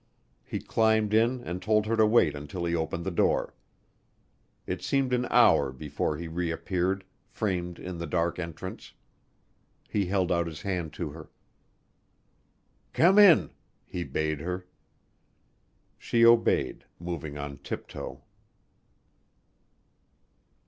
[0.43, 3.53] He climbed in and told her to wait until he opened the door.
[4.65, 8.93] It seemed an hour before he reappeared, framed in the dark entrance.
[9.87, 11.29] He held out his hand to her.
[12.93, 13.51] "Come in,"
[13.85, 14.65] he bade her.
[15.99, 18.23] She obeyed, moving on tiptoe.